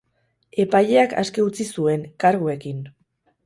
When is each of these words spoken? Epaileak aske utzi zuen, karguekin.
Epaileak 0.63 1.13
aske 1.25 1.47
utzi 1.51 1.69
zuen, 1.77 2.09
karguekin. 2.25 2.85